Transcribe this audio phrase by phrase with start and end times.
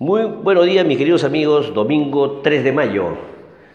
[0.00, 3.16] Muy buenos días mis queridos amigos, domingo 3 de mayo,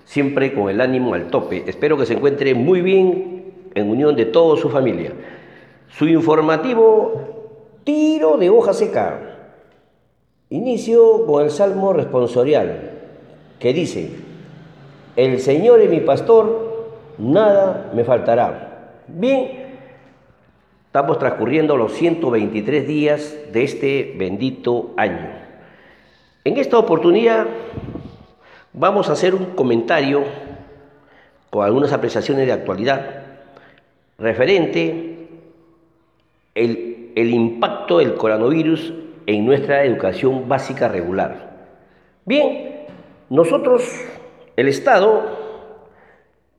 [0.06, 1.66] siempre con el ánimo al tope.
[1.68, 5.12] Espero que se encuentre muy bien en unión de toda su familia.
[5.90, 9.50] Su informativo tiro de hoja seca.
[10.50, 12.92] Inicio con el Salmo responsorial,
[13.60, 14.12] que dice,
[15.18, 19.02] el Señor es mi pastor, nada me faltará.
[19.10, 19.76] Bien,
[20.86, 25.43] estamos transcurriendo los 123 días de este bendito año.
[26.46, 27.48] En esta oportunidad
[28.74, 30.26] vamos a hacer un comentario
[31.50, 33.24] con algunas apreciaciones de actualidad
[34.18, 35.30] referente
[36.54, 38.94] el, el impacto del coronavirus
[39.26, 41.70] en nuestra educación básica regular.
[42.26, 42.88] Bien,
[43.30, 43.84] nosotros,
[44.58, 45.24] el Estado,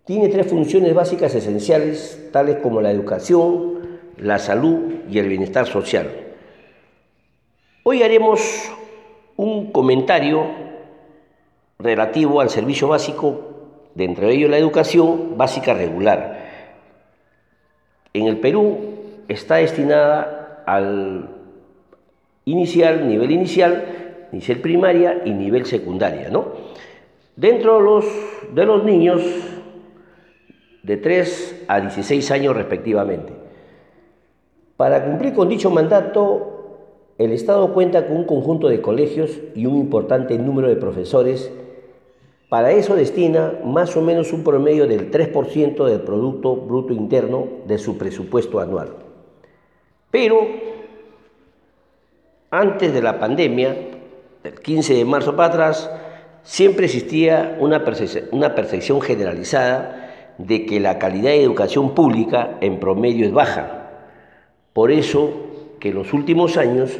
[0.07, 6.11] tiene tres funciones básicas esenciales, tales como la educación, la salud y el bienestar social.
[7.83, 8.41] Hoy haremos
[9.37, 10.47] un comentario
[11.79, 13.41] relativo al servicio básico,
[13.95, 16.45] de entre ellos la educación básica regular.
[18.13, 18.79] En el Perú
[19.29, 21.29] está destinada al
[22.45, 26.29] inicial, nivel inicial, nivel primaria y nivel secundaria.
[26.31, 26.53] ¿no?
[27.37, 28.05] Dentro de los,
[28.53, 29.23] de los niños
[30.83, 33.33] de 3 a 16 años respectivamente.
[34.77, 36.54] Para cumplir con dicho mandato,
[37.19, 41.51] el Estado cuenta con un conjunto de colegios y un importante número de profesores.
[42.49, 47.79] Para eso destina más o menos un promedio del 3% del Producto Bruto Interno de
[47.79, 48.95] su presupuesto anual.
[50.11, 50.47] Pero
[52.51, 53.77] antes de la pandemia,
[54.43, 55.91] del 15 de marzo para atrás,
[56.43, 62.81] siempre existía una percepción, una percepción generalizada de que la calidad de educación pública en
[62.81, 63.91] promedio es baja.
[64.73, 65.54] Por eso
[65.85, 66.99] que en los últimos años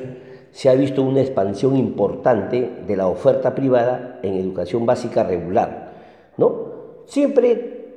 [0.51, 5.95] se ha visto una expansión importante de la oferta privada en educación básica regular,
[6.37, 6.67] ¿no?
[7.07, 7.95] Siempre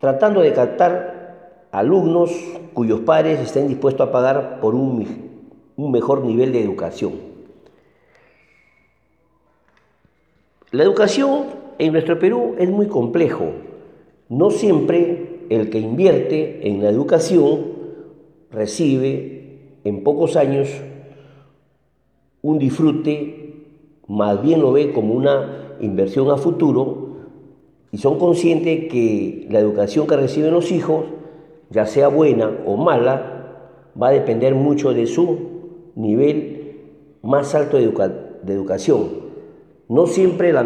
[0.00, 2.32] tratando de captar alumnos
[2.74, 5.06] cuyos padres estén dispuestos a pagar por un,
[5.76, 7.12] un mejor nivel de educación.
[10.72, 11.44] La educación
[11.78, 13.52] en nuestro Perú es muy complejo.
[14.28, 17.60] No siempre el que invierte en la educación
[18.50, 19.39] recibe
[19.84, 20.68] en pocos años
[22.42, 23.54] un disfrute,
[24.08, 27.08] más bien lo ve como una inversión a futuro
[27.92, 31.04] y son conscientes que la educación que reciben los hijos,
[31.70, 33.40] ya sea buena o mala,
[34.00, 35.38] va a depender mucho de su
[35.96, 36.76] nivel
[37.22, 39.30] más alto de, educación.
[39.88, 40.62] No siempre la,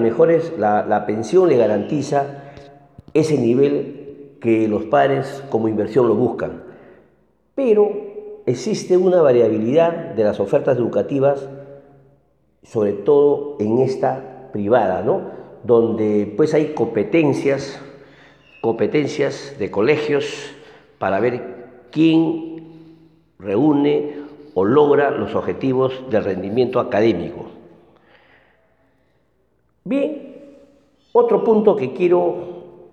[0.86, 2.52] la pensión le garantiza
[3.14, 6.62] ese nivel que los padres como inversión lo buscan.
[7.54, 8.13] Pero
[8.46, 11.48] existe una variabilidad de las ofertas educativas,
[12.62, 15.44] sobre todo en esta privada, ¿no?
[15.64, 17.80] donde pues hay competencias,
[18.60, 20.52] competencias de colegios
[20.98, 22.54] para ver quién
[23.38, 27.46] reúne o logra los objetivos del rendimiento académico.
[29.84, 30.34] Bien,
[31.12, 32.90] otro punto que quiero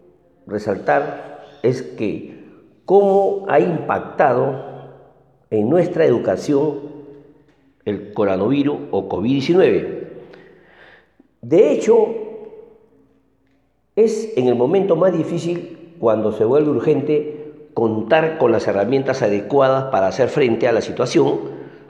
[0.48, 2.46] resaltar es que
[2.86, 4.71] cómo ha impactado
[5.52, 6.80] en nuestra educación
[7.86, 10.00] el coronavirus o COVID-19.
[11.42, 12.08] De hecho,
[13.96, 19.86] es en el momento más difícil cuando se vuelve urgente contar con las herramientas adecuadas
[19.86, 21.40] para hacer frente a la situación,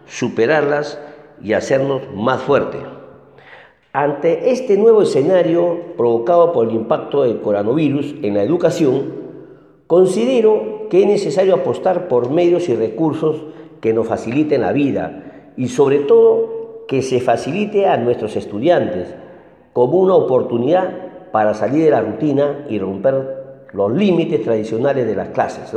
[0.08, 1.00] superarlas
[1.42, 2.82] y hacernos más fuertes.
[3.94, 9.14] Ante este nuevo escenario provocado por el impacto del coronavirus en la educación,
[9.86, 13.46] considero que es necesario apostar por medios y recursos
[13.80, 19.16] que nos faciliten la vida y sobre todo que se facilite a nuestros estudiantes
[19.72, 25.30] como una oportunidad para salir de la rutina y romper los límites tradicionales de las
[25.30, 25.74] clases.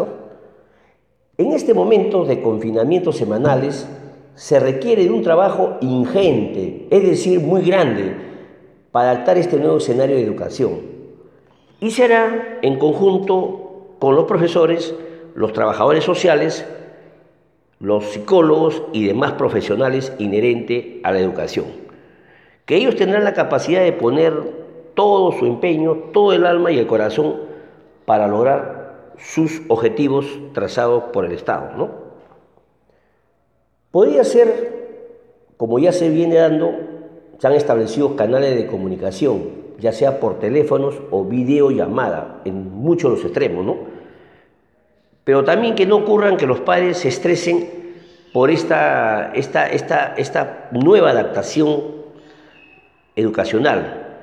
[1.38, 3.88] En este momento de confinamiento semanales
[4.34, 8.16] se requiere de un trabajo ingente, es decir, muy grande,
[8.90, 10.72] para adaptar este nuevo escenario de educación.
[11.78, 13.60] Y será en conjunto
[14.04, 14.94] con los profesores,
[15.34, 16.64] los trabajadores sociales,
[17.80, 21.66] los psicólogos y demás profesionales inherentes a la educación.
[22.66, 24.32] Que ellos tendrán la capacidad de poner
[24.94, 27.34] todo su empeño, todo el alma y el corazón
[28.06, 31.76] para lograr sus objetivos trazados por el Estado.
[31.76, 31.90] ¿no?
[33.90, 36.72] Podría ser, como ya se viene dando,
[37.38, 43.16] se han establecido canales de comunicación, ya sea por teléfonos o videollamada, en muchos de
[43.16, 43.93] los extremos, ¿no?
[45.24, 47.68] Pero también que no ocurran que los padres se estresen
[48.32, 51.82] por esta, esta, esta, esta nueva adaptación
[53.16, 54.18] educacional.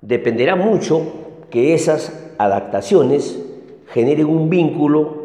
[0.00, 3.40] Dependerá mucho que esas adaptaciones
[3.92, 5.24] generen un vínculo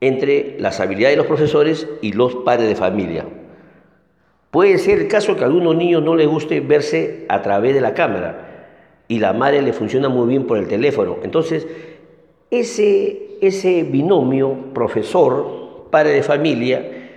[0.00, 3.24] entre las habilidades de los profesores y los padres de familia.
[4.50, 7.80] Puede ser el caso que a algunos niños no les guste verse a través de
[7.80, 8.48] la cámara
[9.06, 11.18] y la madre le funciona muy bien por el teléfono.
[11.22, 11.66] Entonces,
[12.50, 17.10] ese, ese binomio profesor, padre de familia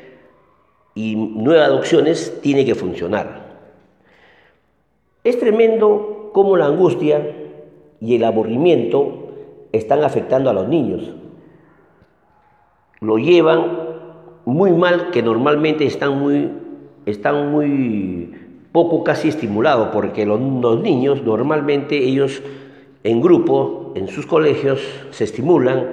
[0.93, 3.41] y nuevas adopciones tiene que funcionar.
[5.23, 7.35] Es tremendo cómo la angustia
[7.99, 9.29] y el aburrimiento
[9.71, 11.13] están afectando a los niños.
[12.99, 13.91] Lo llevan
[14.45, 16.49] muy mal, que normalmente están muy,
[17.05, 18.33] están muy
[18.71, 22.41] poco casi estimulados, porque los, los niños normalmente ellos
[23.03, 24.81] en grupo, en sus colegios,
[25.11, 25.87] se estimulan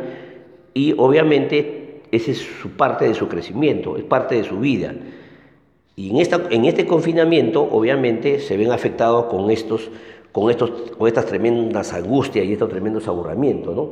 [0.74, 4.94] y obviamente esa es su parte de su crecimiento, es parte de su vida.
[5.96, 9.90] Y en, esta, en este confinamiento, obviamente, se ven afectados con, estos,
[10.32, 13.74] con, estos, con estas tremendas angustias y estos tremendos aburrimientos.
[13.74, 13.90] ¿no?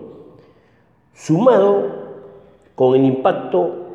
[1.14, 2.06] Sumado
[2.74, 3.86] con el impacto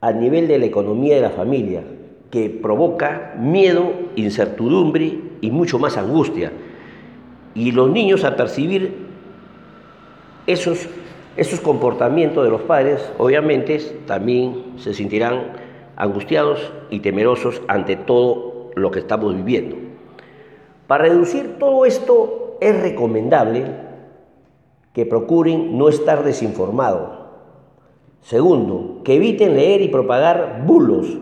[0.00, 1.82] a nivel de la economía de la familia,
[2.30, 6.52] que provoca miedo, incertidumbre y mucho más angustia.
[7.54, 8.94] Y los niños a percibir
[10.46, 10.88] esos,
[11.36, 15.52] esos comportamientos de los padres, obviamente también se sentirán
[15.96, 19.76] angustiados y temerosos ante todo lo que estamos viviendo.
[20.86, 23.64] Para reducir todo esto es recomendable
[24.92, 27.20] que procuren no estar desinformados.
[28.22, 31.18] Segundo, que eviten leer y propagar bulos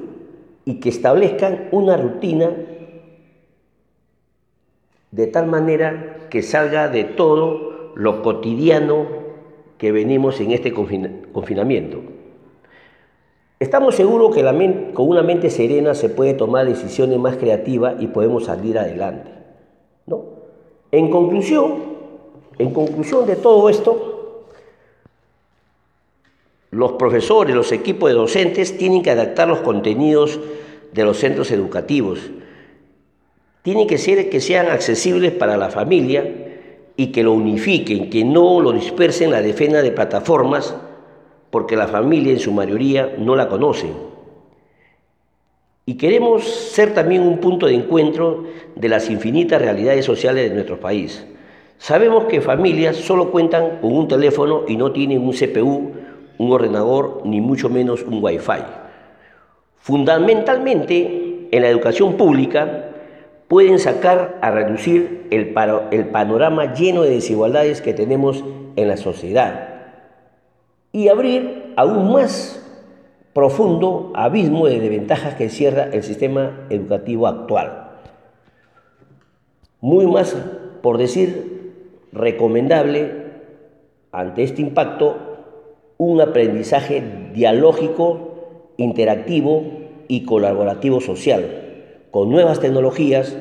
[0.65, 2.51] y que establezcan una rutina
[5.11, 9.07] de tal manera que salga de todo lo cotidiano
[9.79, 12.01] que venimos en este confinamiento.
[13.61, 14.45] Estamos seguros que
[14.95, 19.31] con una mente serena se puede tomar decisiones más creativas y podemos salir adelante.
[20.07, 20.23] ¿no?
[20.93, 21.75] En conclusión,
[22.59, 24.45] en conclusión de todo esto,
[26.71, 30.39] los profesores, los equipos de docentes tienen que adaptar los contenidos
[30.93, 32.31] de los centros educativos
[33.63, 36.25] tiene que ser que sean accesibles para la familia
[36.97, 40.75] y que lo unifiquen, que no lo dispersen la defensa de plataformas,
[41.51, 43.89] porque la familia en su mayoría no la conoce.
[45.87, 48.45] Y queremos ser también un punto de encuentro
[48.75, 51.25] de las infinitas realidades sociales de nuestro país.
[51.79, 55.93] Sabemos que familias solo cuentan con un teléfono y no tienen un CPU,
[56.37, 58.65] un ordenador, ni mucho menos un Wi-Fi.
[59.77, 62.91] Fundamentalmente, en la educación pública,
[63.49, 65.55] pueden sacar a reducir el,
[65.91, 68.45] el panorama lleno de desigualdades que tenemos
[68.77, 69.69] en la sociedad
[70.93, 72.63] y abrir aún más
[73.33, 77.89] profundo abismo de desventajas que cierra el sistema educativo actual.
[79.81, 80.37] Muy más,
[80.83, 81.73] por decir,
[82.13, 83.29] recomendable
[84.13, 85.17] ante este impacto
[85.99, 89.65] un aprendizaje dialógico, interactivo
[90.09, 91.68] y colaborativo social
[92.11, 93.37] con nuevas tecnologías,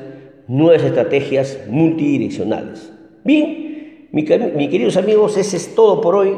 [0.46, 2.92] nuevas estrategias multidireccionales.
[3.24, 6.36] Bien, mis queridos amigos, ese es todo por hoy.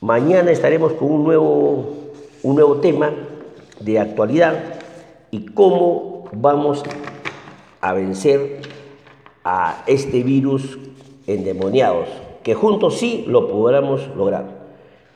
[0.00, 2.12] Mañana estaremos con un nuevo,
[2.42, 3.12] un nuevo tema
[3.80, 4.80] de actualidad
[5.30, 6.82] y cómo vamos
[7.80, 8.60] a vencer
[9.44, 10.78] a este virus
[11.26, 12.08] endemoniados,
[12.42, 14.62] que juntos sí lo podremos lograr.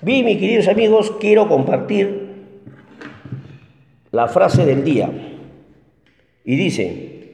[0.03, 2.27] Bien, mis queridos amigos, quiero compartir
[4.11, 5.11] la frase del día.
[6.49, 7.33] Y dice,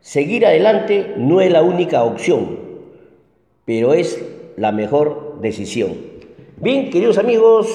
[0.00, 2.58] seguir adelante no es la única opción,
[3.64, 4.22] pero es
[4.58, 5.96] la mejor decisión.
[6.58, 7.66] Bien, queridos amigos,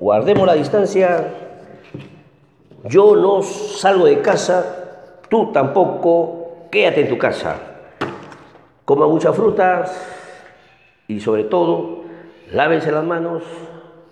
[0.00, 1.28] guardemos la distancia.
[2.88, 7.56] Yo no salgo de casa, tú tampoco, quédate en tu casa.
[8.84, 9.96] Coma muchas frutas
[11.06, 12.02] y sobre todo,
[12.50, 13.44] lávense las manos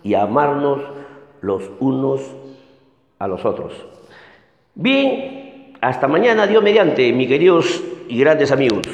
[0.04, 0.80] y amarnos
[1.40, 2.21] los unos
[3.18, 3.73] a los otros.
[4.75, 8.88] Bien, hasta mañana, Dios mediante, mis queridos y grandes amigos.